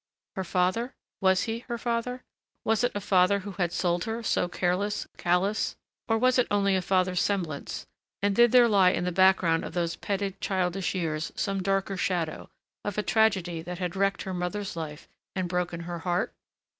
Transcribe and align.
Her 0.35 0.43
father? 0.43 0.95
Was 1.21 1.43
he 1.43 1.59
her 1.69 1.77
father? 1.77 2.23
Was 2.65 2.83
it 2.83 2.91
a 2.95 2.99
father 2.99 3.41
who 3.41 3.51
had 3.51 3.71
sold 3.71 4.05
her 4.05 4.23
so, 4.23 4.47
careless, 4.49 5.05
callous 5.17 5.75
or 6.07 6.17
was 6.17 6.39
it 6.39 6.47
only 6.49 6.75
a 6.75 6.81
father's 6.81 7.21
semblance, 7.21 7.85
and 8.19 8.35
did 8.35 8.51
there 8.51 8.67
lie 8.67 8.89
in 8.89 9.03
the 9.03 9.11
background 9.11 9.63
of 9.63 9.73
those 9.75 9.95
petted, 9.97 10.41
childish 10.41 10.95
years 10.95 11.31
some 11.35 11.61
darker 11.61 11.97
shadow, 11.97 12.49
of 12.83 12.97
a 12.97 13.03
tragedy 13.03 13.61
that 13.61 13.77
had 13.77 13.95
wrecked 13.95 14.23
her 14.23 14.33
mother's 14.33 14.75
life 14.75 15.07
and 15.35 15.47
broken 15.47 15.81
her 15.81 15.99
heart 15.99 16.33